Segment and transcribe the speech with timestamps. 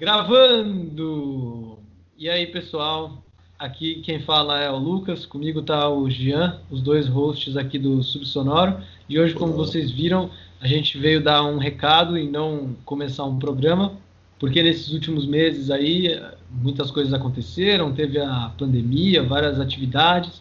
[0.00, 1.78] Gravando!
[2.16, 3.22] E aí, pessoal?
[3.58, 8.02] Aqui quem fala é o Lucas, comigo tá o Jean, os dois hosts aqui do
[8.02, 8.80] Subsonoro.
[9.06, 13.38] E hoje, como vocês viram, a gente veio dar um recado e não começar um
[13.38, 13.92] programa,
[14.38, 16.18] porque nesses últimos meses aí
[16.50, 20.40] muitas coisas aconteceram, teve a pandemia, várias atividades,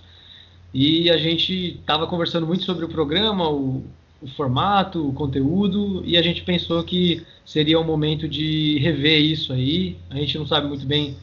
[0.73, 3.83] e a gente estava conversando muito sobre o programa, o,
[4.21, 9.53] o formato, o conteúdo, e a gente pensou que seria o momento de rever isso
[9.53, 9.97] aí.
[10.09, 11.15] A gente não sabe muito bem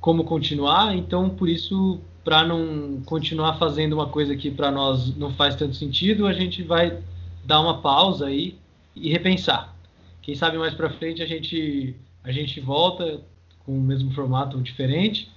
[0.00, 5.32] como continuar, então por isso, para não continuar fazendo uma coisa que para nós não
[5.34, 6.98] faz tanto sentido, a gente vai
[7.44, 8.56] dar uma pausa aí
[8.94, 9.74] e repensar.
[10.22, 11.94] Quem sabe mais para frente a gente
[12.24, 13.20] a gente volta
[13.64, 15.30] com o mesmo formato diferente,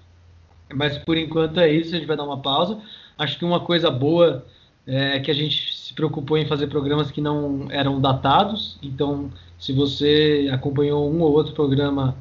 [0.74, 2.80] mas por enquanto é isso, a gente vai dar uma pausa.
[3.18, 4.46] Acho que uma coisa boa
[4.90, 8.78] é que a gente se preocupou em fazer programas que não eram datados.
[8.82, 9.30] Então,
[9.60, 12.18] se você acompanhou um ou outro programa,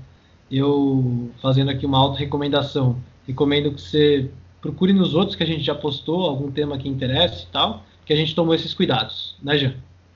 [0.51, 2.97] eu fazendo aqui uma auto-recomendação,
[3.27, 7.45] recomendo que você procure nos outros que a gente já postou, algum tema que interesse
[7.45, 9.75] e tal, que a gente tomou esses cuidados, né, Jean?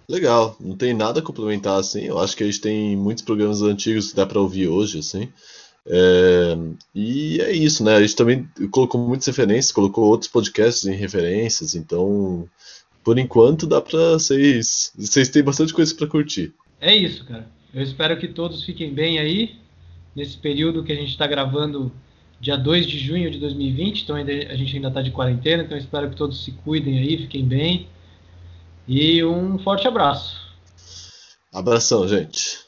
[0.09, 2.03] Legal, não tem nada a complementar assim.
[2.03, 5.29] Eu acho que a gente tem muitos programas antigos que dá para ouvir hoje, assim.
[5.87, 6.57] É,
[6.95, 7.97] e é isso, né?
[7.97, 12.49] A gente também colocou muitas referências, colocou outros podcasts em referências, então
[13.03, 14.93] por enquanto dá pra vocês.
[14.97, 16.53] Vocês têm bastante coisa para curtir.
[16.81, 17.47] É isso, cara.
[17.75, 19.57] Eu espero que todos fiquem bem aí,
[20.15, 21.91] nesse período que a gente está gravando
[22.41, 25.79] dia 2 de junho de 2020, então ainda, a gente ainda está de quarentena, então
[25.79, 27.89] espero que todos se cuidem aí, fiquem bem.
[28.87, 30.43] E um forte abraço.
[31.53, 32.62] Abração, gente.